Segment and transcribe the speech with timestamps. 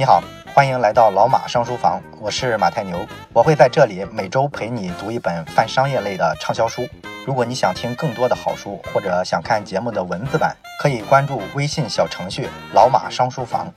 [0.00, 0.22] 你好，
[0.54, 6.86] 欢迎来到老马商书房，我是马太牛，我会在这里每周陪你读一本泛商业类的畅销书。
[7.26, 13.74] 如果你想听更多的好书，或者想看节目的文字版，可以关注微信小程序“老马商书房”。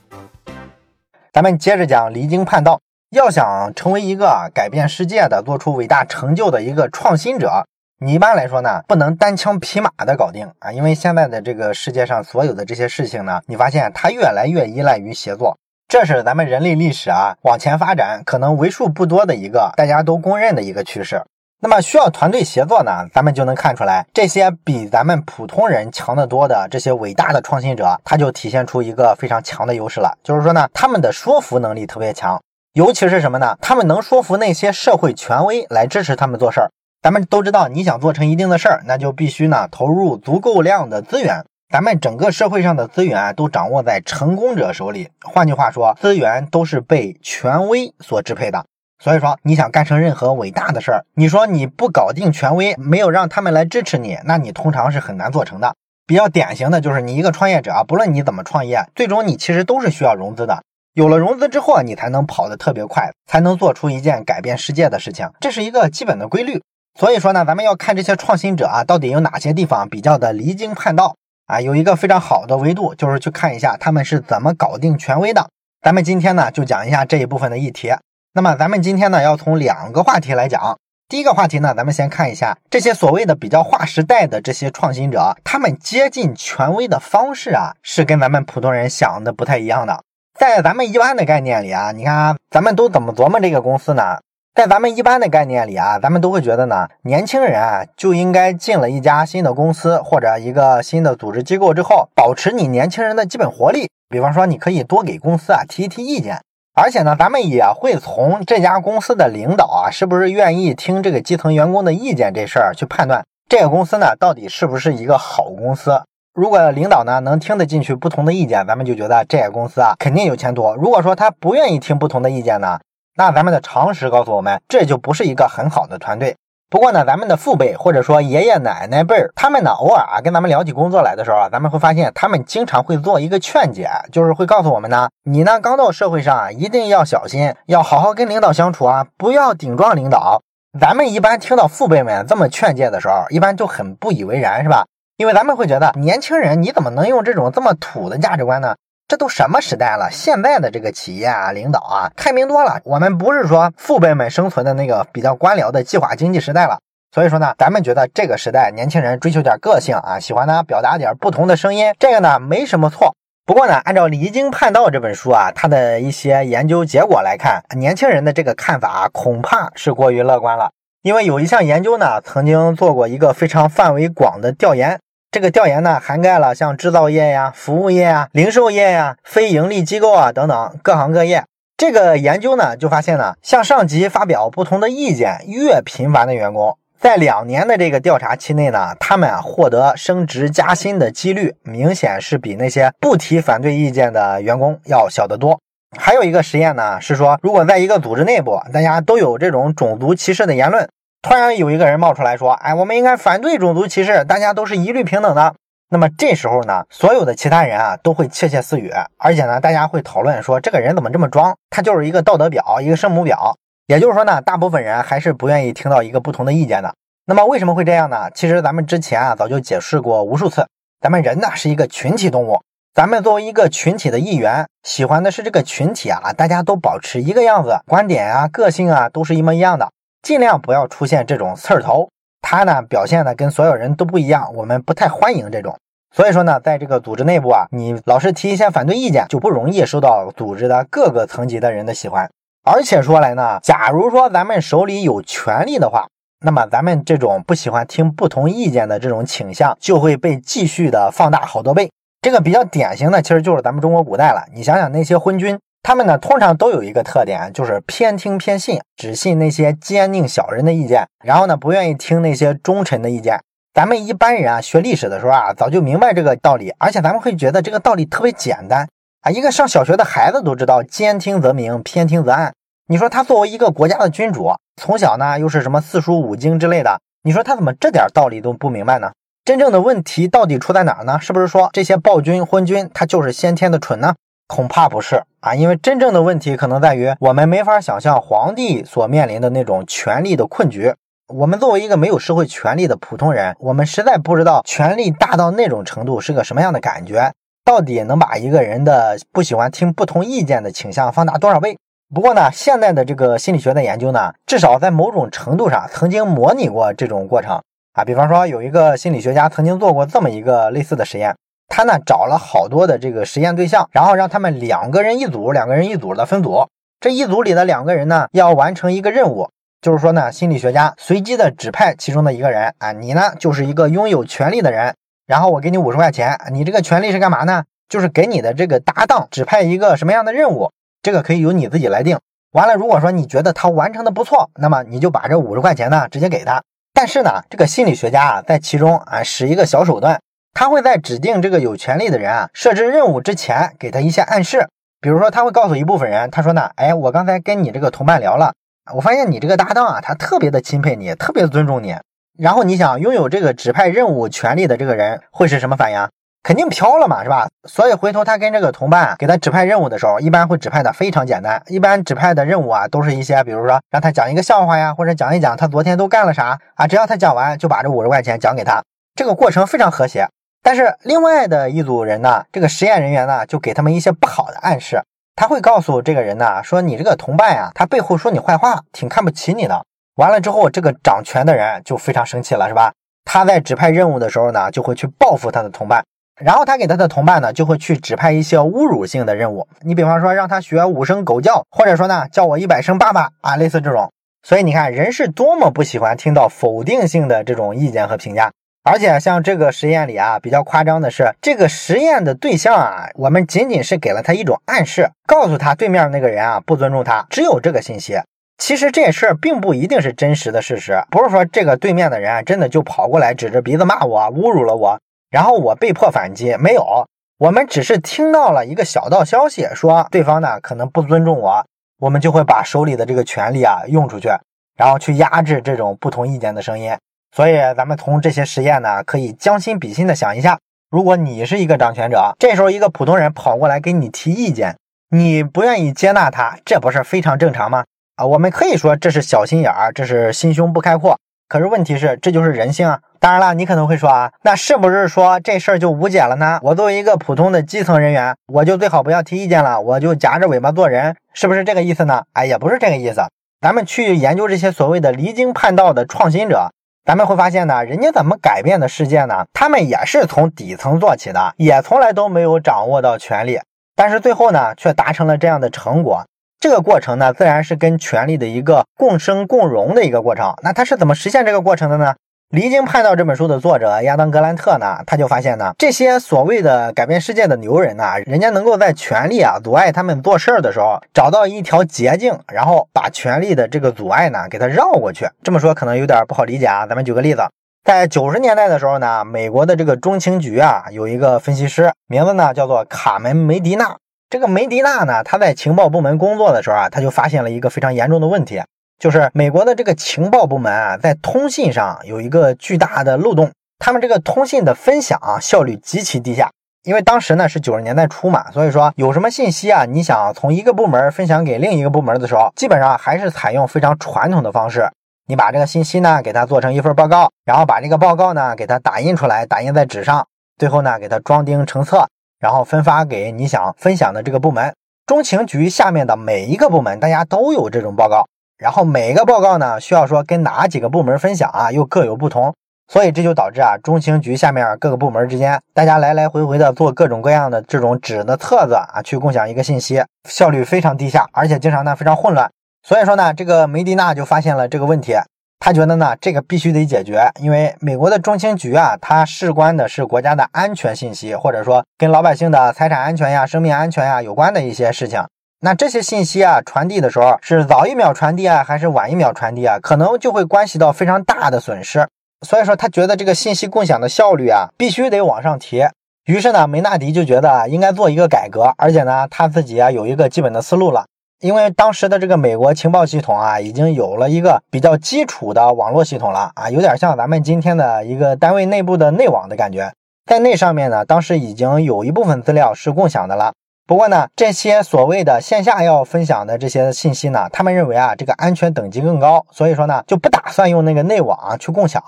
[1.34, 2.80] 咱们接着讲离经叛道，
[3.10, 7.66] 要想成为一个改变世界的、做出伟大成就的一个创新者，
[7.98, 15.58] 你一般来说呢，不能单枪匹马的搞定啊，因为现在的这个世界上所有的这些事情呢，你发现它越来越依赖于协作。
[15.92, 21.22] 这是咱们人类历史啊往前发展可能为数不多的一个大家都公认的一个趋势。
[21.60, 32.40] 那么需要团队协作呢，咱们就能看出来，这些比咱们普通人强得多的这些伟大的创新者，他就体现出一个非常强的优势了，就是说呢，他们的说服能力特别强，
[32.72, 33.58] 尤其是什么呢？
[33.60, 36.70] 他们能说服那些社会权威来支持他们做事儿。
[37.02, 41.44] 咱们都知道，你想做成一定的事儿，那就必须呢投入足够量的资源。
[41.72, 48.66] 咱们整个社会上的资源啊都掌握在成功者手里，换句话说，资源都是被权威所支配的。
[49.02, 55.74] 所以说，你想干成任何伟大的事儿，你说你不搞定权威，没有让他们来支持你，那你通常是很难做成的。
[56.06, 60.62] 比较典型的就是你一个创业者啊，不论你怎么创业，最终你其实都是需要融资的。
[60.92, 66.60] 有了融资之后，你才能跑得特别快，才能做出一件改变世界的事情，这是一个基本的规律。
[67.00, 71.16] 所以说呢，咱们要看这些创新者啊，到底有哪些地方比较的离经叛道。
[71.52, 75.50] 啊，有一个非常好的维度，就是去看一下他们是怎么搞定权威的。
[75.82, 77.92] 咱们今天呢，就讲一下这一部分的议题。
[78.32, 80.78] 那么，咱们今天呢，要从两个话题来讲。
[81.10, 90.02] 第一个话题呢，咱们先看一下这些所谓的比较划时代的这些创新者，他们接近权威的方式啊，是跟咱们普通人想的不太一样的。
[90.38, 94.20] 在咱们一般的概念里啊，你看，啊咱们都怎么琢磨这个公司呢？
[94.54, 103.88] 在咱们一般的概念里啊，咱们都会觉得呢，年轻人啊就应该进了一家新的公司或者一个新的组织机构之后，保持你年轻人的基本活力。
[104.10, 106.42] 比方说，你可以多给公司啊提一提意见，
[106.74, 116.02] 而且呢，咱们也会从这家公司的领导啊是不是愿意听这个基层员工的意见这事儿去判断这个公司呢到底是不是一个好公司。
[116.34, 120.74] 如果领导呢能听得进去不同的意见，咱们就觉得这个公司啊肯定有前途。
[120.74, 122.78] 如果说他不愿意听不同的意见呢？
[123.14, 126.36] 那咱们的常识告诉我们，这就不是一个很好的团队。
[126.70, 140.40] 不过呢，咱们的父辈或者说爷爷奶奶辈儿，他们呢偶尔啊跟咱们聊起工作来的时候啊，咱们会发现他们经常会做一个劝解，就是会告诉我们呢，你呢刚到社会上啊，一定要小心，要好好跟领导相处啊，不要顶撞领导。
[140.80, 144.86] 咱们一般听到父辈们这么劝诫的时候，一般就很不以为然，是吧？
[145.18, 148.76] 因为咱们会觉得年轻人你怎么能用这种这么土的价值观呢？
[149.12, 150.08] 这都什么时代了？
[150.10, 152.80] 现在的这个企业啊，领导啊，开明多了。
[152.84, 156.78] 我们不是说父辈们生存的那个比较官僚的计划经济时代了。
[157.14, 163.14] 所以说呢，咱们觉得这个时代年轻人追求点个性啊，喜欢呢表达点不同的声音，这个呢没什么错。
[163.44, 170.70] 不过呢，按照《离经叛道》这本书啊，它的一些研究结果来看，年轻人的这个看法恐怕是过于乐观了。
[171.02, 174.98] 因为有一项研究呢，曾经做过一个非常范围广的调研。
[175.32, 181.44] 这个调研呢，涵盖了像制造业呀、服务业呀、零售业呀、非盈利机构啊等等各行各业。
[181.78, 195.58] 这个研究呢，就发现呢，向上级发表不同的意见越频繁的员工，在两年的这个调查期内呢，他们啊获得升职加薪的几率明显是比那些不提反对意见的员工要小得多。
[195.98, 200.86] 还有一个实验呢，是说如果在一个组织内部，大家都有这种种族歧视的言论。
[201.22, 205.54] 突然有一个人冒出来说：“哎，我们应该反对种族歧视，大家都是一律平等的。”
[205.88, 211.56] 那么这时候呢，所有的其他人啊都会窃窃私语，而且呢，大家会讨论说：“这个人怎么这么装？
[211.70, 213.54] 他就是一个道德表，一个圣母婊。”
[213.86, 216.92] 也就是说呢，大部分人还是不愿意听到一个不同的意见的。
[217.24, 218.28] 那么为什么会这样呢？
[218.34, 220.66] 其实咱们之前啊早就解释过无数次，
[221.00, 222.60] 咱们人呢是一个群体动物，
[222.94, 229.90] 咱们作为一个群体的一员，喜欢的是这个群体啊，大家都保持一个样子，观点啊、个性啊都是一模一样的。
[230.22, 232.08] 尽量不要出现这种刺儿头，
[232.40, 235.76] 他呢表现的跟所有人都不一样，我们不太欢迎这种。
[236.14, 242.30] 所以说呢，在这个组织内部啊，你老是提一些反对意见，就不容易受到组织的各个层级的人的喜欢。
[242.64, 246.06] 而且说来呢，假如说咱们手里有权力的话，
[246.44, 251.90] 那么咱们这种不喜欢听不同意见的这种倾向就会被继续的放大好多倍。
[252.20, 254.44] 这个比较典型的其实就是咱们中国古代了。
[254.54, 255.58] 你想想那些昏君。
[255.84, 263.40] 他们呢，通常都有一个特点，就是偏听偏信，只信那些奸佞小人的意见，然后呢，不愿意听那些忠臣的意见。
[263.74, 268.86] 咱们一般人啊，学历史的时候啊，早就明白这个道理，而且咱们会觉得这个道理特别简单
[269.22, 272.52] 啊，一个上小学的孩子都知道，兼听则明，偏听则暗。
[272.86, 279.10] 你说他作为一个国家的君主，从小呢又是什么四书五经之类的，你说他怎么这点道理都不明白呢？
[279.44, 281.18] 真正的问题到底出在哪儿呢？
[281.20, 284.14] 是不是说这些暴君昏君他就是先天的蠢呢？
[284.54, 290.92] 恐怕不是啊，因为真正的问题可能在于我们没法想象皇帝所面临的那种权力的困局。
[291.28, 297.32] 我们作为一个没有社会权力的普通人，我们实在不知道权力大到那种程度是个什么样的感觉，
[297.64, 301.78] 到底能把一个人的不喜欢听不同意见的倾向放大多少倍？
[302.14, 307.58] 不过呢，现在的这个心理学的研究呢，至少在某种程度上曾经模拟过这种过程
[307.94, 308.04] 啊。
[308.04, 311.34] 比方说，有一个心理学家曾经做过这么一个类似的实验。
[311.74, 316.68] 他呢找了好多的这个实验对象，然后让他们两个人一组，两个人一组的分组。
[317.00, 319.48] 这一组里的两个人呢要完成一个任务，
[319.80, 324.94] 就是说呢，心理学家随机的指派其中的一个人啊，你呢就是一个拥有权利的人，
[325.26, 327.64] 然后我给你五十块钱，你这个权利是干嘛呢？
[327.88, 330.70] 就是给你的这个搭档指派一个什么样的任务，
[331.02, 332.18] 这个可以由你自己来定。
[332.52, 336.62] 完了，如果说你觉得他完成的不错，那么你就把这五十块钱呢直接给他。
[336.92, 340.20] 但是呢，这个心理学家啊在其中啊使一个小手段。
[340.54, 344.68] 他会在指定这个有权利的人啊设置任务之前，给他一些暗示。
[345.00, 348.52] 比如说，他会告诉一部分人，他说呢，哎，我刚才跟你这个同伴聊了，
[348.94, 351.96] 我发现你这个搭档啊，他特别的钦佩你，特别尊重你。
[352.38, 356.08] 然后你想拥有这个指派任务权利的这个人会是什么反应？
[356.44, 357.48] 肯定飘了嘛，是吧？
[357.68, 361.62] 所以回头他跟这个同伴给他指派任务的时候，一般会指派的非常简单。
[361.66, 366.86] 一般指派的任务啊，都是一些，比如说让他讲一个笑话呀，或者讲一讲他昨天都干了啥啊。
[366.86, 368.82] 只要他讲完，就把这五十块钱讲给他。
[369.14, 370.28] 这个过程非常和谐。
[370.62, 375.02] 但是另外的一组人呢，这个实验人员呢，就给他们一些不好的暗示。
[375.34, 379.84] 他会告诉这个人呢，说你这个同伴呀，他背后说你坏话，挺看不起你的。
[380.16, 382.92] 完了之后，这个掌权的人就非常生气了，是吧？
[383.24, 386.04] 他在指派任务的时候呢，就会去报复他的同伴。
[386.40, 389.66] 然后他给他的同伴呢，就会去指派一些侮辱性的任务。
[389.80, 394.12] 你比方说让他学五声狗叫，或者说呢叫我一百声爸爸啊，类似这种。
[394.42, 398.50] 所以你看，人是多么不喜欢听到否定性的这种意见和评价。
[398.84, 408.20] 而且像这个实验里啊，比较夸张的是，这个实验的对象啊，我们仅仅是给了他一种暗示，告诉他对面那个人啊不尊重他，只有这个信息。
[408.58, 414.98] 其实这事儿并不一定是真实的事实，不是说这个对面的人啊真的就跑过来指着鼻子骂我，侮辱了我，
[415.30, 416.56] 然后我被迫反击。
[416.56, 417.06] 没有，
[417.38, 421.64] 我们只是听到了一个小道消息，说对方呢可能不尊重我，
[422.00, 424.28] 我们就会把手里的这个权利啊用出去，
[424.76, 426.92] 然后去压制这种不同意见的声音。
[427.34, 430.58] 所以，咱们从这些实验呢，可以将心比心的想一下，
[430.90, 434.76] 如果你是一个掌权者，这时候一个普通人跑过来给你提意见，
[435.08, 437.84] 你不愿意接纳他，这不是非常正常吗？
[438.16, 441.18] 啊，我们可以说这是小心眼儿，这是心胸不开阔。
[441.48, 443.00] 可是问题是，这就是人性啊。
[443.18, 446.60] 当然了，你可能会说啊，那是不是说这事儿就无解了呢？
[446.62, 452.24] 我作为一个普通的基层人员，我就最好不要提意见了，我就夹着尾巴做人，是不是这个意思呢？
[452.34, 453.22] 哎，也不是这个意思。
[453.62, 456.70] 咱们去研究这些所谓的离经叛道的创新者。
[457.04, 459.44] 咱们会发现呢，人家怎么改变的世界呢？
[459.52, 463.58] 他们也是从底层做起的，也从来都没有掌握到权力，
[463.96, 466.24] 但是最后呢，却达成了这样的成果。
[466.60, 470.54] 这个过程呢，自然是跟权力的一个共生共荣的一个过程。
[470.62, 472.14] 那他是怎么实现这个过程的呢？
[472.52, 485.26] 《离经叛道》这本书的作者亚当·格兰特呢，他就发现呢，这些所谓的改变世界的牛人呢，人家能够在权力啊阻碍他们做事儿的时候，找到一条捷径，然后把权力的这个阻碍呢给他绕过去。
[485.42, 487.40] 这么说可能有点不好理解啊，咱们举个例子，
[487.84, 493.96] 在九十年代的时候呢，美国的这个中情局啊有一个分析师，名字呢叫做卡门·梅迪纳。
[494.28, 498.60] 这个梅迪纳呢，他在情报部门工作的时候啊，他就发现了一个非常严重的问题。
[498.98, 506.50] 就是美国的这个情报部门啊，在通信上有一个巨大的漏洞，他们这个通信的分享效率极其低下。
[506.84, 514.88] 因为当时呢是九十年代初嘛，所以说有什么信息啊，你想从一个部门分享给另一个部门的时候，基本上还是采用非常传统的方式。
[515.28, 520.26] 你把这个信息呢给它做成一份报告，然后把这个报告呢给它打印出来，打印在纸上，
[520.58, 522.08] 最后呢给它装订成册，
[522.40, 524.74] 然后分发给你想分享的这个部门。
[525.06, 528.26] 中情局下面的每一个部门，大家都有这种报告。
[528.62, 532.54] 然后每个报告呢，需要说跟哪几个部门分享啊，又各有不同，
[532.86, 542.48] 所以这就导致啊，中情局下面各个部门之间，大家来来回回的做各种各样的这种纸的册子啊，去共享一个信息，效率非常低下，而且经常呢非常混乱。
[542.86, 545.16] 所以说呢，这个梅迪纳就发现了这个问题，
[545.58, 555.20] 他觉得呢这个必须得解决，因为美国的中情局啊，它事关的是国家的安全信息，或者说跟老百姓的财产安全呀、生命安全呀有关的一些事情。
[555.64, 559.78] 那这些信息啊，传递的时候是早一秒传递啊，还是晚一秒传递啊？
[559.80, 562.08] 可能就会关系到非常大的损失。
[562.44, 565.84] 所以说，他觉得这个信息共享的效率啊，必须得往上提。
[566.24, 571.04] 于是呢，梅纳迪就觉得应该做一个改革，而且呢，他自己啊有一个基本的思路了。
[571.38, 579.92] 因为当时的这个美国情报系统啊，已经有了一个比较基础的网络系统了啊，有点像咱们今天的一个单位内部的内网的感觉。
[580.26, 583.52] 在那上面呢，当时已经有一部分资料是共享的了。
[583.84, 592.02] 不过呢，这些所谓的线下要分享的这些信息呢，他们认为啊，这个安全等级更高，所以说呢，就不打算用那个内网去共享，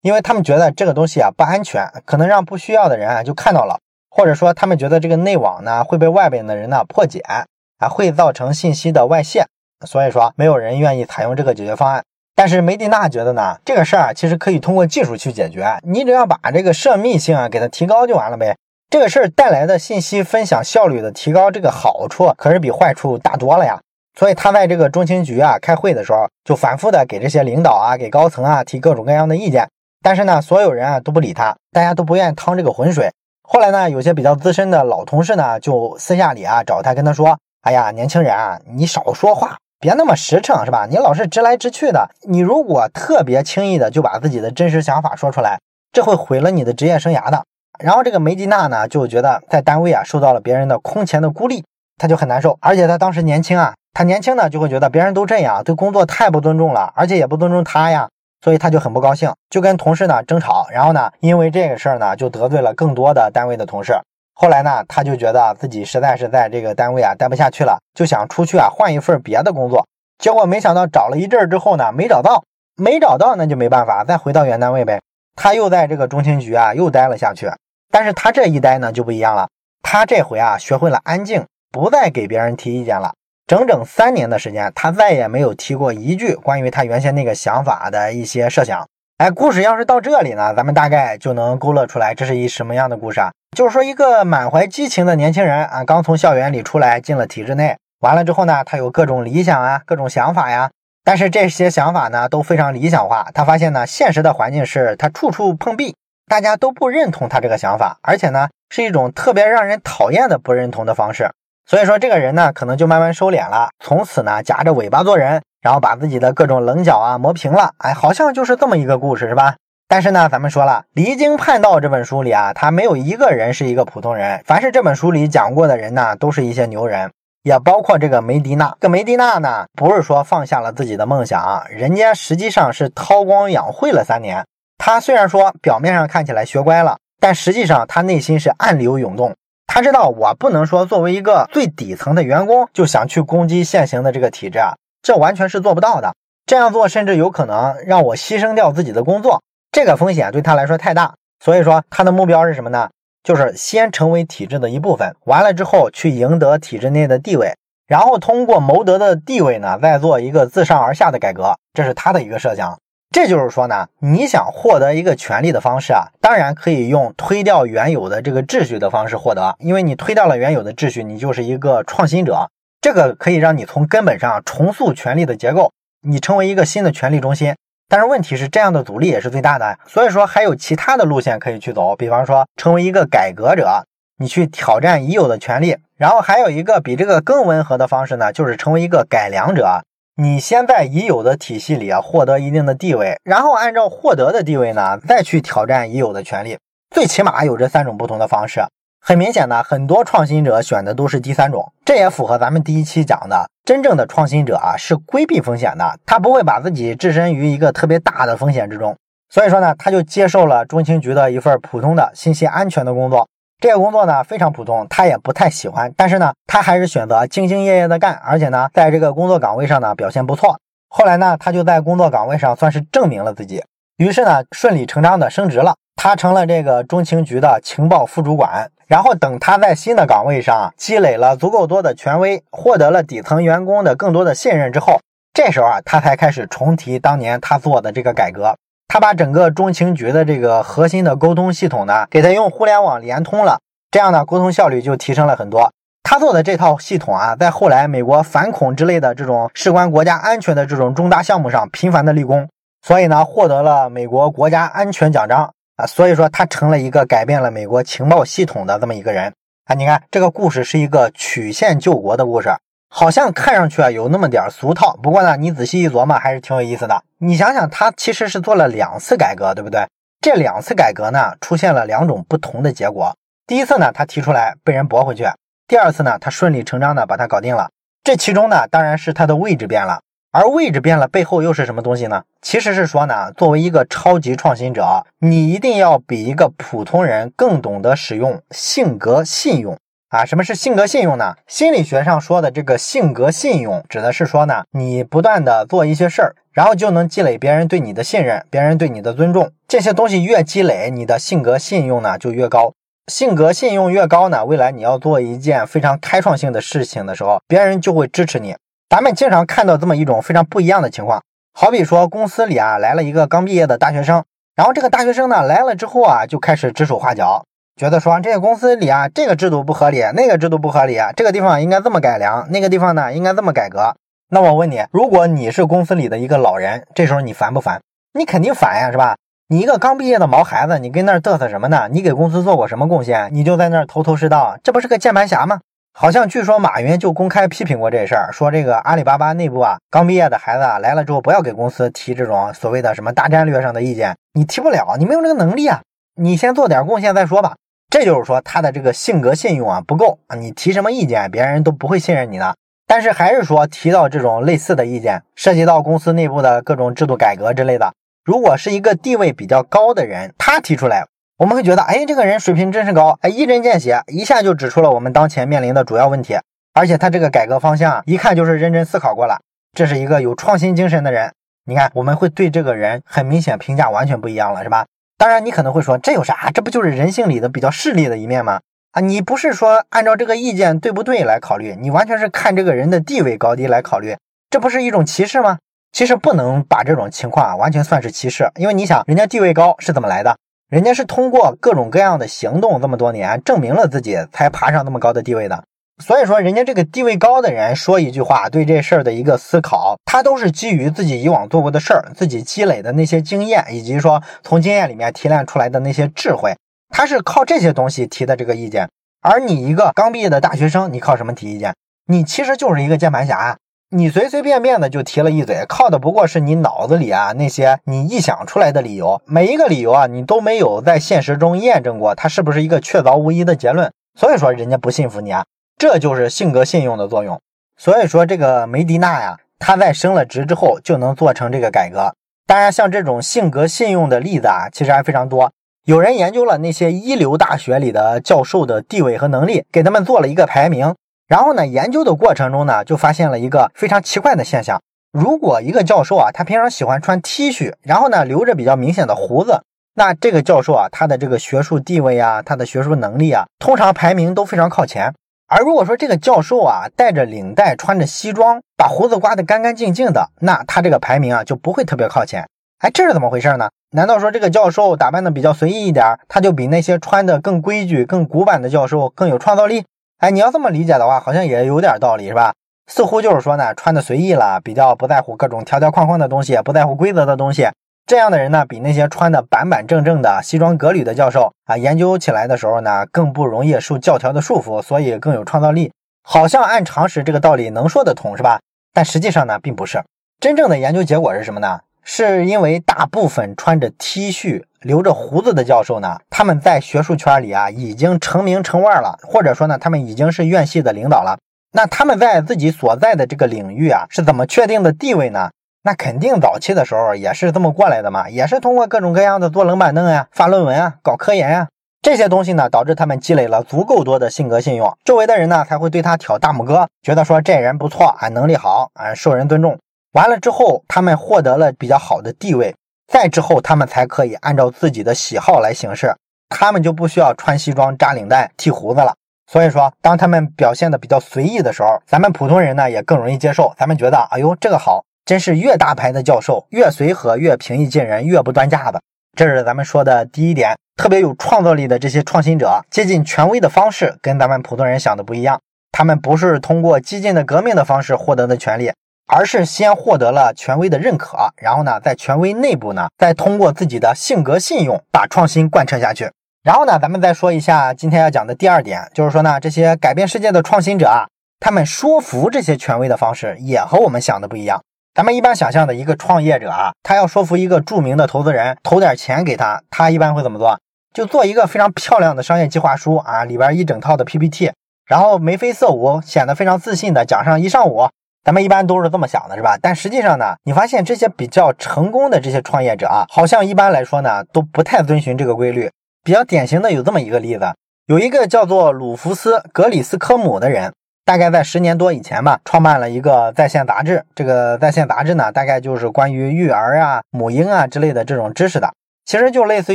[0.00, 3.78] 因为他们觉得这个东西啊不安全，可能让不需要的人啊就看到了，
[4.10, 9.44] 或者说他们觉得这个内网呢会被外边的人呢破解啊，会造成信息的外泄，
[9.86, 12.02] 所以说没有人愿意采用这个解决方案。
[12.34, 18.56] 但是梅迪娜觉得呢，这个事儿其实可以通过技术去解决，你只要把这个涉密性啊给它提高就完了呗。
[18.90, 23.78] 这个事儿带来的信息分享效率的提高，这个好处可是比坏处大多了呀。
[24.18, 29.68] 所以他在这个中情局啊开会的时候，就反复的给这些领导啊、给高层啊提各种各样的意见。
[30.02, 33.10] 但是呢，所有人啊都不理他，大家都不愿意趟这个浑水。
[33.46, 40.86] 后来呢，有些比较资深的老同事呢，就私下里啊找他跟他说：“哎呀，年轻人啊，你少说话。”别那么实诚是吧？
[40.88, 42.08] 你老是直来直去的。
[42.22, 45.60] 你如果特别轻易的就把自己的真实想法说出来，
[45.92, 47.44] 这会毁了你的职业生涯的。
[47.78, 51.64] 然后这个梅吉娜呢，就觉得在单位啊受到了别人的空前的孤立，
[51.96, 52.58] 他就很难受。
[52.60, 58.08] 而且他当时年轻啊，他年轻呢就会觉得别人都这样，对工作太不尊重了，而且也不尊重他呀，
[58.42, 60.66] 所以他就很不高兴，就跟同事呢争吵。
[60.70, 63.94] 然后呢，因为这个事儿呢，就得罪了更多的单位的同事。
[64.34, 69.86] 后来呢，他就觉得自己实在是在这个单位啊待不下去了，就想出去啊换一份别的工作。
[70.18, 72.44] 结果没想到找了一阵之后呢，没找到，
[72.76, 75.00] 没找到那就没办法，再回到原单位呗。
[75.34, 77.48] 他又在这个中情局啊又待了下去。
[77.90, 79.48] 但是他这一待呢就不一样了，
[79.82, 83.14] 他这回啊学会了安静，不再给别人提意见了。
[83.46, 88.86] 整整三年的时间，他再也没有提过一句关于他原先那个想法的一些设想。
[89.16, 93.30] 哎，故事要是到这里呢，咱们大概就能勾勒出来这是一什么样的故事啊？
[93.56, 100.70] 就是说，一个满怀激情的年轻人啊，刚从校园里出来，进了体制内，完了之后呢，他有各种理想啊，各种想法呀。
[101.02, 103.28] 但是这些想法呢，都非常理想化。
[103.32, 105.96] 他发现呢，现实的环境是他处处碰壁，
[106.28, 111.30] 大家都不认同他这个想法，而且呢，是一种特别让人讨厌的不认同的方式。
[111.66, 115.42] 所以说，这个人呢，可能就慢慢收敛了，从此呢，夹着尾巴做人。
[115.60, 119.56] 然后把自己的各种棱角啊磨平了，哎，好像就是这么一个故事，是吧？
[119.88, 127.10] 但是呢，咱们说了，《离经叛道》这本书里啊，他没有一个人是一个普通人，凡是这本书里讲过的人呢，都是一些牛人，
[127.42, 128.76] 也包括这个梅迪娜。
[128.80, 134.46] 这梅迪娜呢，不是说放下了自己的梦想，人家实际上是韬光养晦了三年。
[134.78, 139.34] 他虽然说表面上看起来学乖了，但实际上他内心是暗流涌动。
[139.66, 144.74] 他知道，我不能说作为一个最底层的员工就想去攻击现行的这个体制啊。
[145.02, 146.14] 这完全是做不到的。
[146.46, 151.14] 这样做甚至有可能让我牺牲掉自己的工作，这个风险对他来说太大。
[151.44, 152.88] 所以说，他的目标是什么呢？
[153.22, 157.52] 就是先成为体制的一部分，完了之后去赢得体制内的地位，
[157.86, 161.56] 然后通过谋得的地位呢，再做一个自上而下的改革。
[161.74, 162.78] 这是他的一个设想。
[163.10, 172.50] 这就是说呢，你想获得一个权利的方式啊，当然可以用推掉原有的这个秩序的方式获得，因为你推掉了原有的秩序，你就是一个创新者。
[172.80, 175.72] 这个可以让你从根本上重塑权力的结构，
[176.02, 177.56] 你成为一个新的权力中心。
[177.88, 179.78] 但是问题是，这样的阻力也是最大的。
[179.86, 183.84] 所以说，还有其他的路线可以去走，比方说成为一个改革者，
[184.18, 185.76] 你去挑战已有的权利。
[185.96, 189.82] 然后还有一个比这个更温和的方式呢，就是成为一个改良者。
[190.20, 196.58] 你先在已有的体系里啊获得一定的地位，然后按照获得的地位呢，再去挑战已有的权利。
[196.90, 198.60] 最起码有这三种不同的方式。
[199.00, 208.96] 很明显呢，很多创新者选的都是第三种，这也符合咱们第一期讲的，真正的创新者啊是规避风险的，他不会把自己置身于一个特别大的风险之中。
[209.30, 213.28] 所以说呢，他就接受了中情局的一份普通的信息安全的工作。
[213.60, 220.60] 这个工作呢非常普通，他也不太喜欢，但是呢，他还是选择兢兢业业的干，而且呢，在这个工作岗位上呢表现不错。
[220.88, 223.64] 后来呢，他就在工作岗位上算是证明了自己，
[223.96, 225.74] 于是呢，顺理成章的升职了。
[225.96, 235.00] 他成了这个中情局的情报副主管，然后等他在新的岗位上积累了足够多的权威，获得了底层员工的更多的信任之后，
[235.34, 238.54] 这时候啊，他才开始重提当年他做的这个改革。
[238.88, 245.70] 他把整个中情局的这个核心的沟通系统呢，给他用互联网连通了，这样呢，沟通效率就提升了很多。
[246.02, 252.48] 他做的这套系统啊，在后来美国反恐之类的这种事关国家安全的这种重大项目上频繁的立功，
[252.80, 255.52] 所以呢，获得了美国国家安全奖章。
[255.76, 259.32] 啊，所以说他成了一个改变了美国情报系统的这么一个人
[259.66, 259.74] 啊！
[259.74, 262.48] 你看这个故事是一个曲线救国的故事，
[262.88, 267.02] 好像看上去啊有那么点俗套，不过呢，你仔细一琢磨还是挺有意思的。
[267.18, 269.86] 你想想，他其实是做了两次改革，对不对？
[270.20, 273.14] 这两次改革呢，出现了两种不同的结果。
[273.46, 275.24] 第一次呢，他提出来被人驳回去；
[275.66, 277.70] 第二次呢，他顺理成章的把它搞定了。
[278.02, 280.00] 这其中呢，当然是他的位置变了。
[280.30, 282.22] 而位置变了，背后又是什么东西呢？
[282.42, 289.78] 其实是说呢，作为一个超级创新者，你一定要比一个普通人更懂得使用性格信用。
[290.10, 291.34] 啊，什么是性格信用呢？
[291.46, 299.52] 心理学上说的这个性格信用，指的是说呢，你不断的做一些事儿，然后就能积累别人对你的信任，别人对你的尊重。
[299.66, 302.72] 这些东西越积累，你的性格信用呢就越高。
[303.12, 308.56] 性格信用越高呢，未来你要做一件非常开创性的事情的时候，别人就会支持你。
[308.88, 311.22] 咱们经常看到这么一种非常不一样的情况，
[311.52, 314.24] 好比说公司里啊来了一个刚毕业的大学生，
[314.56, 317.44] 然后这个大学生呢来了之后啊，就开始指手画脚。
[317.78, 323.94] 觉得说这个公司里啊，这个制度不合理，那个制度不合理，这个地方应该这么改良，那个地方呢应该这么改革。
[324.30, 327.80] 那我问你，如果你是公司里的一个老人，这时候你烦不烦？
[328.14, 329.14] 你肯定烦呀，是吧？
[329.46, 331.88] 你一个刚毕业的毛孩子，你跟那儿嘚瑟什么呢？
[331.92, 333.30] 你给公司做过什么贡献？
[333.32, 335.60] 你就在那儿头头是道，这不是个键盘侠吗？
[335.96, 345.82] 好像据说马云就公开批评过这事儿，说这个阿里巴巴内部啊，刚毕业的孩子啊来了之后，不要给公司提这种所谓的什么大战略上的意见，你提不了，你没有这个能力啊，
[346.16, 347.54] 你先做点贡献再说吧。
[347.90, 352.54] 这就是说，他的这个性格信用啊不够啊，你提什么意见，别人都不会信任你的。
[352.86, 361.06] 但是还是说，提到这种类似的意见，涉及到公司内部的各种制度改革之类的，如果是一个地位比较高的人，他提出来，
[361.38, 366.38] 我们会觉得，哎，这个人水平真是高，哎，一针见血，一下就指出了我们当前面临的主要问题，
[366.74, 369.40] 而且他这个改革方向一看就是认真思考过了，
[369.72, 371.32] 这是一个有创新精神的人。
[371.64, 374.86] 你看，我们会对这个人很明显评价完全不一样了，是吧？
[375.18, 376.50] 当然，你可能会说，这有啥？
[376.54, 378.60] 这不就是人性里的比较势利的一面吗？
[378.92, 384.16] 啊，你不是说按照这个意见对不对来考虑，你完全是看这个人的地位高低来考虑，
[384.48, 385.58] 这不是一种歧视吗？
[385.90, 390.36] 其实不能把这种情况啊完全算是歧视，因为你想，人家地位高是怎么来的？
[390.70, 395.64] 人家是通过各种各样的行动，这么多年证明了自己，才爬上那么高的地位的。
[396.00, 406.54] 所以说，人家这个地位高的人说一句话，对这事儿的一个思考，他都是基于自己以往做过的事儿，自己积累的那些经验，以及说从经验里面提炼出来的那些智慧，
[406.88, 408.88] 他是靠这些东西提的这个意见。
[409.20, 411.74] 而你一个刚毕业的大学生，你靠什么提意见？
[412.06, 413.58] 你其实就是一个键盘侠，
[413.90, 425.44] 你随随便便的就提了一嘴，靠的不过是你脑子里啊那些你臆想出来的理由，每一个理由啊你都没有在现实中验证过，它是不是一个确凿无疑的结论，所以说人家不信服你啊。
[425.78, 427.40] 这就是性格信用的作用，
[427.76, 432.12] 所以说这个梅迪娜呀，他在升了职之后就能做成这个改革。
[432.48, 435.52] 当然，像这种性格信用的例子啊，其实还非常多。
[435.84, 440.96] 有人研究了那些一流大学里的教授的地位和能力，给他们做了一个排名。
[441.28, 449.62] 然后呢，研究的过程中呢，就发现了一个非常奇怪的现象：如果一个教授啊，他平常喜欢穿 T 恤，然后呢，留着比较明显的胡子，
[449.94, 455.14] 那这个教授啊，他的这个学术地位啊，他的学术能力啊，通常排名都非常靠前。
[455.50, 462.46] 而如果说这个教授啊带着领带穿着西装，把胡子刮得干干净净的，那他这个排名啊就不会特别靠前。
[462.80, 463.70] 哎，这是怎么回事呢？
[463.92, 469.86] 难道说这个教授打扮的比较随意一点，他就比那些穿的更规矩、更古板的教授更有创造力？
[470.18, 472.52] 哎，你要这么理解的话，好像也有点道理，是吧？
[472.86, 477.68] 似乎就是说呢，穿的随意了，比较不在乎各种条条框框的东西，不在乎规则的东西。
[478.08, 485.92] 这样的人呢，比那些穿的板板正正的西装革履的教授啊，研究起来的时候呢，更不容易受教条的束缚，所以更有创造力。
[486.22, 488.60] 好像按常识这个道理能说得通，是吧？
[488.94, 490.02] 但实际上呢，并不是。
[490.40, 491.80] 真正的研究结果是什么呢？
[492.02, 501.36] 是因为大部分穿着 T 恤、留着胡子的教授呢，他们在学术圈里啊，已经成名成腕了，或者说呢，他们已经是院系的领导了。
[501.74, 505.50] 那他们在自己所在的这个领域啊，是怎么确定的地位呢？
[505.82, 511.68] 那肯定早期的时候也是这么过来的嘛，也是通过各种各样的坐冷板凳呀、发论文啊、搞科研呀
[512.02, 519.78] 这些东西呢，导致他们积累了足够多的性格信用，周围的人呢才会对他挑大拇哥，觉得说这人不错啊，能力好啊，受人尊重。
[520.12, 522.74] 完了之后，他们获得了比较好的地位，
[523.12, 526.14] 再之后他们才可以按照自己的喜好来行事，
[526.48, 529.14] 他们就不需要穿西装、扎领带、剃胡子了。
[529.50, 535.04] 所以说，当他们表现的比较随意的时候，咱们普通人呢也更容易接受，咱们觉得，哎呦，这个好。
[535.28, 538.98] 真是越大牌的教授越随和，越平易近人，越不端架子。
[539.36, 545.60] 这是咱们说的第一点，特别有创造力的这些创新者，接近权威的方式跟咱们普通人想的不一样。
[545.92, 548.90] 他们不是通过激进的革命的方式获得的权利，
[549.26, 556.30] 而是先获得了权威的认可，然后呢，在权威内部呢，再通过自己的性格信用把创新贯彻下去。
[556.62, 561.28] 然后呢，咱们再说一下今天要讲的第二点，就是说呢，这些改变世界的创新者啊，
[561.60, 564.80] 他们说服这些权威的方式也和我们想的不一样。
[565.18, 570.78] 咱们一般想象的一个创业者啊，他要说服一个著名的投资人投点钱给他，他一般会怎么做？
[571.12, 574.70] 就做一个非常漂亮的商业计划书啊，里边一整套的 PPT，
[575.08, 578.08] 然后眉飞色舞，显得非常自信的讲上一上午。
[578.44, 579.76] 咱们一般都是这么想的，是吧？
[579.82, 585.90] 但实际上呢，你发现这些比较成功的这些创业者啊，好像一般来说呢，都不太遵循这个规律。
[586.22, 587.74] 比较典型的有这么一个例子，
[588.06, 590.92] 有一个叫做鲁弗斯·格里斯科姆的人，
[591.28, 594.24] 大概在十年多以前吧，创办了一个在线杂志。
[594.34, 598.94] 这个在线杂志呢，大概就是关于育儿啊、母婴啊之类的这种知识的，
[599.26, 599.94] 其实就类似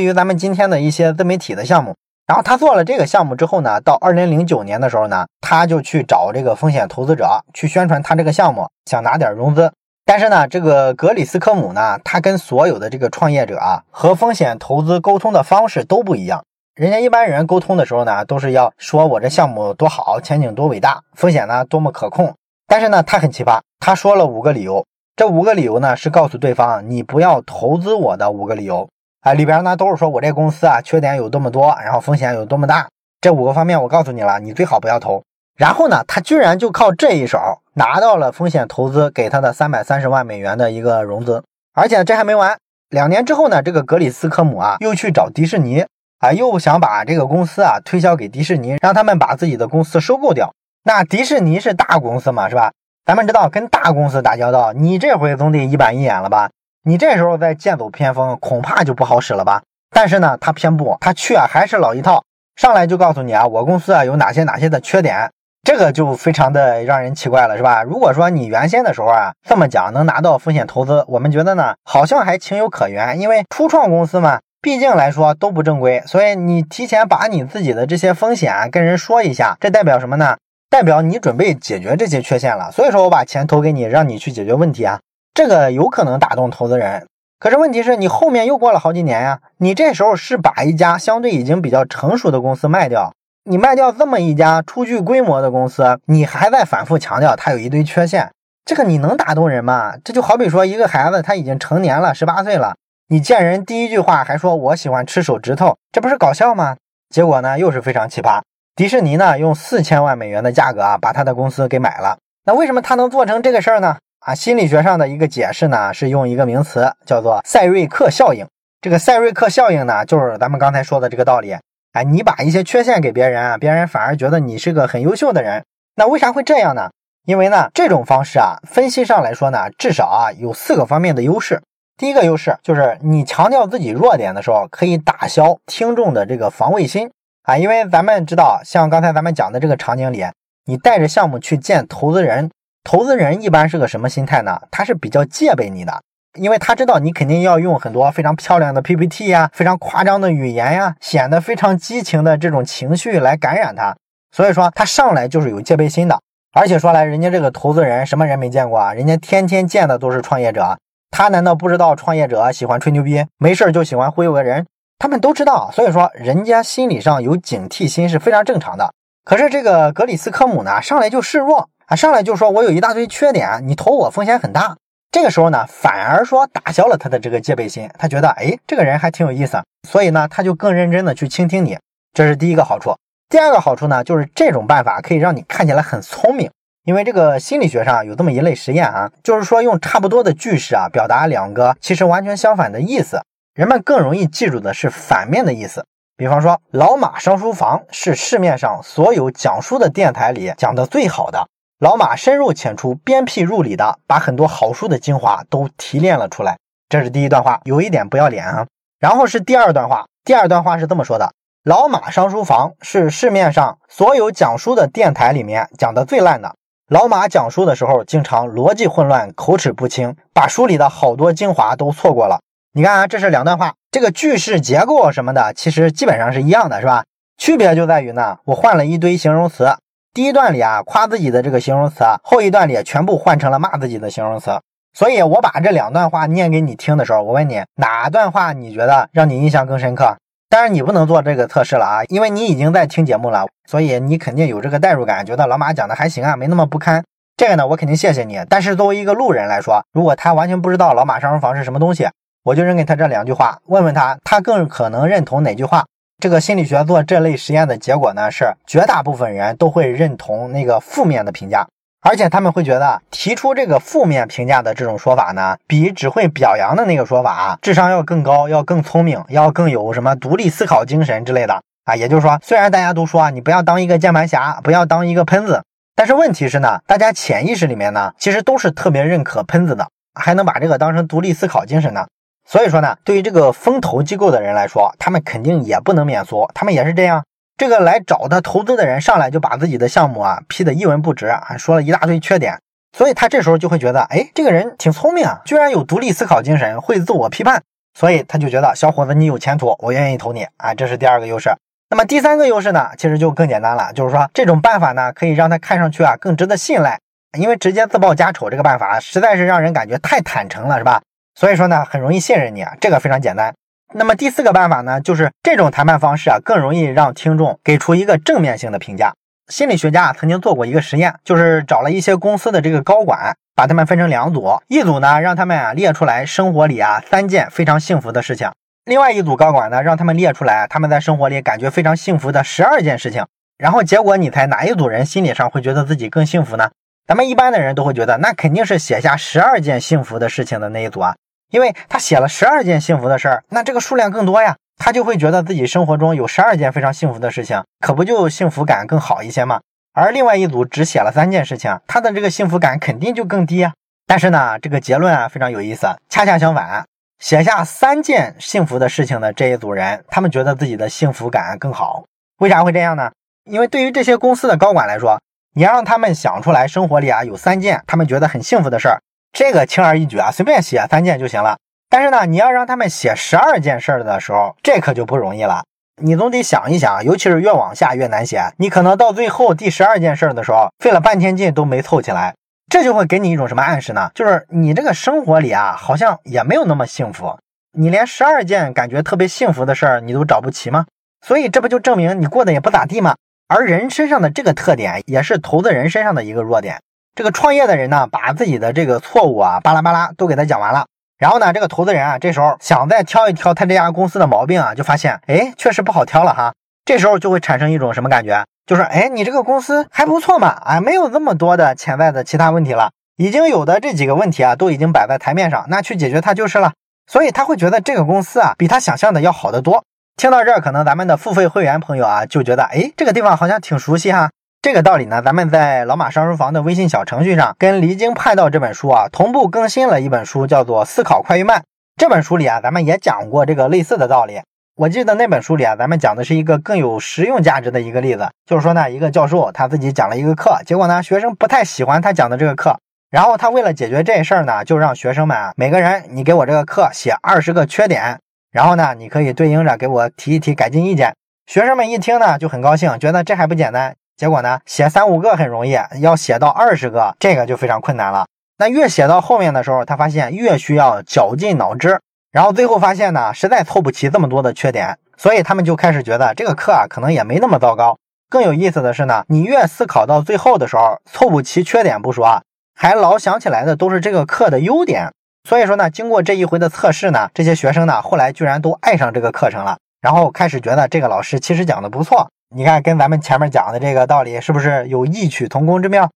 [0.00, 1.92] 于咱们今天的一些自媒体的项目。
[2.28, 9.72] 然后他做了这个项目之后呢，到二零零九年的时候呢，他就去找这个风险投资者去宣传他这个项目，想拿点融资。
[10.04, 16.44] 但是呢，这个格里斯科姆呢，他跟所有的这个创业者啊和风险投资沟通的方式都不一样。
[16.74, 22.34] 人家一般人沟通的时候呢，都是要说我这项目多好，前景多伟大，风险呢多么可控。
[22.66, 24.84] 但是呢，他很奇葩，他说了五个理由，
[25.14, 28.88] 这五个理由呢是告诉对方你不要投资我的五个理由
[29.20, 29.32] 啊。
[29.34, 32.88] 里边呢都是说我这公司啊缺点有多么多，然后风险有多么大，
[33.20, 35.22] 这五个方面我告诉你了，你最好不要投。
[35.56, 37.38] 然后呢，他居然就靠这一手
[37.74, 42.58] 拿到了风险投资给他的三百三十万美元的一个融资，而且这还没完，
[42.88, 45.86] 两年之后呢，这个格里斯科姆啊又去找迪士尼。
[46.24, 50.54] 啊，又想把这个公司啊推销给迪士尼，让他们把自己的公司收购掉。
[50.82, 52.72] 那迪士尼是大公司嘛，是吧？
[53.04, 56.48] 咱们知道跟大公司打交道，你这回总得一板一眼了吧？
[56.84, 59.62] 你这时候再剑走偏锋，恐怕就不好使了吧？
[59.90, 62.24] 但是呢，他偏不，他去啊还是老一套，
[62.56, 65.30] 上来就告诉你啊，我公司啊有哪些哪些的缺点，
[65.62, 67.82] 这个就非常的让人奇怪了，是吧？
[67.82, 74.40] 如果说你原先的时候啊这么讲，能拿到风险投资，我们觉得呢好像还情有可原，因为初创公司嘛。
[74.64, 80.38] 毕竟来说都不正规，所以你提前把你自己的这些风险跟人说一下，这代表什么呢？
[80.70, 82.72] 代表你准备解决这些缺陷了。
[82.72, 85.00] 所以说我把钱投给你，让你去解决问题啊，
[85.34, 87.06] 这个有可能打动投资人。
[87.38, 93.12] 可是问题是你后面又过了好几年呀，你这时候是把一家相对已经比较成熟的公司卖掉，
[93.44, 98.30] 你卖掉这么一家初具规模的公司，你还在反复强调它有一堆缺陷，
[98.64, 99.92] 这个你能打动人吗？
[100.02, 102.76] 这就好比说一个孩子他已经成年了，十八岁了。
[103.06, 106.78] 你见人第一句话还说我喜欢吃手指头，这不是搞笑吗？
[107.10, 108.40] 结果呢又是非常奇葩。
[108.74, 112.16] 迪士尼呢用四千万美元的价格啊把他的公司给买了。
[112.46, 113.98] 那为什么他能做成这个事儿呢？
[114.20, 118.46] 啊，心理学上的一个解释呢是用一个名词叫做赛瑞克效应。
[118.80, 121.54] 这个赛瑞克效应呢就是咱们刚才说的这个道理。
[121.92, 125.62] 哎，你把一些缺陷给别人啊，别人反而觉得你是个很优秀的人。
[125.94, 126.88] 那为啥会这样呢？
[127.26, 131.60] 因为呢这种方式啊，分析上来说呢，至少啊有四个方面的优势。
[131.96, 137.10] 第一个优势就是你强调自己弱点的时候，可以打消听众的这个防卫心
[137.44, 140.26] 啊，因为咱们知道，像刚才咱们讲的这个场景里，
[140.66, 142.50] 你带着项目去见投资人，
[142.82, 144.62] 投资人一般是个什么心态呢？
[144.72, 146.02] 他是比较戒备你的，
[146.36, 153.94] 因为他知道你肯定要用很多非常漂亮的 PPT 呀，非常夸张的语言呀，显得非常激情的这种情绪来感染他，
[154.32, 156.18] 所以说他上来就是有戒备心的。
[156.52, 158.92] 而且说来，人家这个投资人什么人没见过啊？
[158.94, 160.76] 人家天天见的都是创业者。
[161.16, 164.66] 他难道不知道创业者喜欢吹牛逼，没事就喜欢忽悠个人？
[164.98, 168.92] 他们都知道，所以说人家心理上有警惕心是非常正常的。
[169.24, 174.76] 可是这个格里斯科姆呢，上来就示弱啊，上来就说我有一大堆缺点，你投我风险很大。
[175.12, 181.78] 这个时候呢，反而说打消了他的这个戒备心，他觉得哎，这个人还挺有意思，所以呢，他就更认真的去倾听你，
[182.12, 182.92] 这是第一个好处。
[183.28, 186.50] 第二个好处呢，就是这种办法可以让你看起来很聪明。
[186.84, 193.22] 因为这个心理学上有这么一类实验啊，就是说用差不多的句式啊表达两个其实完全相反的意思，
[193.54, 195.86] 人们更容易记住的是反面的意思。
[196.16, 201.48] 比方说，老马上书房是市面上所有讲书的电台里讲的最好的。
[201.80, 206.56] 老马深入浅出、鞭辟入里的把很多好书的精华都提炼了出来。
[206.88, 208.66] 这是第一段话，有一点不要脸啊。
[209.00, 211.32] 然后是第二段话，第二段话是这么说的：
[211.64, 216.54] 老马上书房是市面上所有讲书的电台里面讲的最烂的。
[216.94, 222.38] 老马讲书的时候，经常逻辑混乱、口齿不清，把书里的好多精华都错过了。
[222.72, 227.02] 你看啊，这是两段话，这个句式结构什么的，其实基本上是一样的，是吧？
[227.36, 229.76] 区别就在于呢，我换了一堆形容词。
[230.12, 234.60] 第一段里啊，夸自己的这个形容词，后一段里全部换成了骂自己的形容词。
[234.96, 240.16] 所以，我把这两段话念给你听的时候，我问你，哪段话你觉得让你印象更深刻？
[240.54, 247.02] 当然，你不能做这个测试了啊，因为你已经在听节目了，所以你肯定有这个代入感，觉得老马讲的还行啊，没那么不堪。
[247.36, 248.40] 这个呢，我肯定谢谢你。
[248.48, 252.06] 但是作为一个路人来说，如果他完全不知道老马上书房是什么东西，
[252.44, 255.86] 我就扔给他这两句话，问问他，他更可能认同哪句话？
[256.22, 261.66] 这个心理学做这类实验的结果呢，是绝大部分人都会认同那个负面的评价。
[262.06, 271.96] 而且他们会觉得提出这个负面评价的这种说法呢，比只会表扬的那个说法啊智商要更高，要更聪明，要更有什么独立思考精神之类的啊。
[271.96, 275.62] 也就是说，虽然大家都说啊，你不要当一个键盘侠，不要当一个喷子，
[275.96, 282.06] 但是问题是呢，大家潜意识里面呢，其实都是特别认可喷子的，还能把这个当成独立思考精神呢。
[282.46, 287.24] 所以说呢，对于这个风投机构的人来说，他们肯定也不能免俗，他们也是这样。
[287.56, 292.58] 这个来找他投资的人上来就把自己的项目啊批的一文不值，还说了一大堆缺点，
[292.96, 297.62] 所以他这时候就会觉得，哎，这个人挺聪明啊，居然有独立思考精神，会自我批判，
[297.96, 301.54] 所以他就觉得小伙子你有前途，我愿意投你啊，这是第二个优势。
[301.90, 306.98] 那么第三个优势呢，其实就更简单了，就是说这种办法呢可以让他看上去啊更值得信赖，
[307.38, 311.00] 因为直接自报家丑这个办法实在是让人感觉太坦诚了，是吧？
[311.36, 313.54] 所以说呢很容易信任你啊，这个非常简单。
[313.92, 319.12] 那么第四个办法呢，就是这种谈判方式啊，更容易让听众给出一个正面性的评价。
[319.48, 328.50] 心理学家曾经做过一个实验，就是找了一些公司的这个高管，把他们分成两组，一组呢让他们啊列出来生活里啊三件非常幸福的事情，
[328.86, 333.26] 另外一组高管呢让他们列出来他们在生活里感觉非常幸福的十二件事情。
[333.58, 336.70] 然后结果你猜哪一组人心理上会觉得自己更幸福呢？
[337.06, 341.14] 咱们一般的人都会觉得，那肯定是写下十二件幸福的事情的那一组啊。
[341.54, 349.60] 因为他写了十二件幸福的事儿，那这个数量更多呀，他就会觉得自己生活中有十二件非常幸福的事情，可不就幸福感更好一些吗？
[349.92, 353.72] 而另外一组只写了三件事情，他的这个幸福感肯定就更低啊。
[354.04, 356.84] 但是呢，这个结论啊非常有意思，恰恰相反，
[357.20, 362.02] 写下三件幸福的事情的这一组人，他们觉得自己的幸福感更好。
[362.40, 363.12] 为啥会这样呢？
[363.44, 365.20] 因为对于这些公司的高管来说，
[365.54, 369.00] 你让他们想出来生活里啊有三件他们觉得很幸福的事儿。
[369.34, 371.58] 这个轻而易举啊，随便写三件就行了。
[371.90, 375.64] 但是呢，你要让他们写十二件事儿的时候，这可就不容易了。
[376.00, 378.52] 你总得想一想，尤其是越往下越难写。
[378.58, 382.34] 你可能到最后第十二件事的时候，费了半天劲都没凑起来。
[382.70, 384.08] 这就会给你一种什么暗示呢？
[384.14, 387.36] 就是你这个生活里啊，好像也没有那么幸福。
[387.76, 390.86] 你连十二件感觉特别幸福的事儿你都找不齐吗？
[391.26, 393.16] 所以这不就证明你过得也不咋地吗？
[393.48, 396.80] 而人身上的这个特点，也是投资人身上的一个弱点。
[397.14, 400.86] 这个创业的人呢，把自己的这个错误啊，巴拉巴拉都给他讲完了。
[401.16, 406.52] 然后呢，这个投资人啊，这时候想再挑一挑他这家公司的毛病啊，就发现，哎，确实不好挑了哈。
[406.84, 408.44] 这时候就会产生一种什么感觉？
[408.66, 416.72] 就是，哎，你这个公司还不错嘛，啊，没有这么多的潜在的其他问题了，已经有的这几个问题啊，都已经摆在台面上，那去解决它就是了。
[417.06, 419.84] 所以他会觉得这个公司啊，比他想象的要好得多。
[420.16, 424.30] 听到这儿，可能咱们的付费会员朋友啊，就觉得，哎，这个地方好像挺熟悉哈。
[424.64, 431.60] 这个道理呢，咱们在老马上书房的微信小程序上，跟《离经叛道》这本书啊同步更新了一本书，叫做《思考快与慢》。
[431.98, 434.40] 这本书里啊，咱们也讲过这个类似的道理。
[434.74, 442.78] 我记得那本书里啊，咱们讲的是一个更有实用价值的一个例子，就是说呢，一个教授他自己讲了一个课，结果呢，学生不太喜欢他讲的这个课，
[443.10, 448.18] 然后他为了解决这事儿呢，就让学生们啊，每个人你给我这个课写二十个缺点，
[448.50, 451.12] 然后呢，你可以对应着给我提一提改进意见。
[451.46, 453.94] 学生们一听呢，就很高兴，觉得这还不简单。
[454.16, 458.26] 结果呢，写三五个很容易，要写到二十个，这个就非常困难了。
[458.58, 461.98] 那越写到后面的时候，他发现越需要绞尽脑汁，
[462.30, 467.98] 然后最后发现呢，实在凑不齐这么多的缺点，所以他们就开始觉得这个课啊，可能也没那么糟糕。
[468.30, 472.42] 更有意思的是呢，你越思考到最后的时候，凑不齐缺点不说，
[472.74, 475.10] 还老想起来的都是这个课的优点。
[475.48, 482.28] 所以说呢，经过这一回的测试呢，这些学生呢，后来居然都爱上这个课程了，然后开始觉得这个老师其实讲的不错。
[482.50, 486.10] 你看，跟咱们前面讲的这个道理是不是有异曲同工之妙？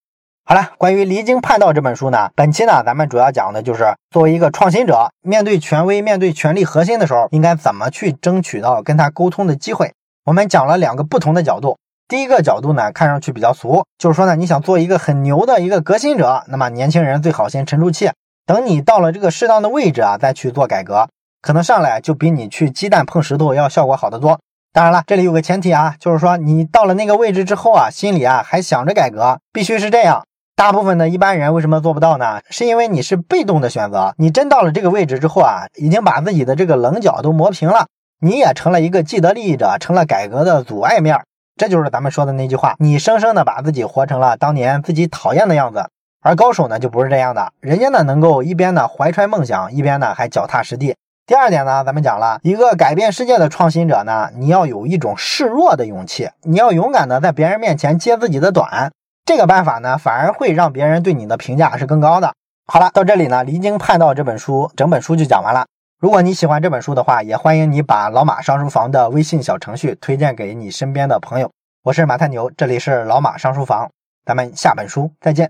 [0.45, 9.93] 好了，关于《离经叛道》这本书呢，本期呢，咱们主要讲的就是作为一个创新者，面对权威、面对权力核心的时候，应该怎么去争取到跟他沟通的机会。
[10.25, 11.77] 我们讲了两个不同的角度。
[12.07, 18.11] 第一个角度呢，看上去比较俗，就是说呢，你想做一个很牛的一个革新者，那么年轻人最好先沉住气，
[18.47, 21.09] 等你到了这个适当的位置啊，再去做改革，
[21.43, 24.39] 可能上来就比你去鸡蛋碰石头要效果好得多。
[24.73, 30.25] 当然了，这里有个前提啊，就是说你到了那个位置之后啊，心里啊还想着改革，必须是这样。
[30.55, 32.41] 大部分的一般人为什么做不到呢？
[32.51, 34.15] 是因为你是被动的选择。
[34.19, 37.87] 你真到了这个位置之后啊，已经把自己的这个棱角都磨平了，
[38.21, 41.23] 你也成了一个既得利益者，成了改革的阻碍面。
[41.57, 45.89] 这就是咱们说的那句话，你生生的把自己活成了当年自己讨厌的样子。
[46.21, 50.97] 而高手呢就不是这样的，人家呢能够一边呢怀揣梦想，一边呢还脚踏实地。
[51.29, 58.91] 第二点呢，咱们讲了一个改变世界的创新者呢，你要有一种示弱的勇气，你要勇敢的在别人面前揭自己的短。
[59.27, 62.33] 这个办法呢，反而会让别人对你的评价是更高的。
[62.67, 65.67] 好了，到这里呢，《离经叛道》这本书整本书就讲完了。
[66.01, 71.51] 如果你喜欢这本书的话，也欢迎你把老马上书房的微信小程序推荐给你身边的朋友。
[71.85, 73.91] 我是马太牛，这里是老马上书房，
[74.25, 75.47] 咱们下本书再见。